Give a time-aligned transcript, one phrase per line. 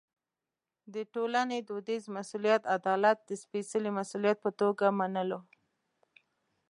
[0.93, 5.39] د ټولنې دودیز مسوولیت عدالت د سپېڅلي مسوولیت په توګه منلو.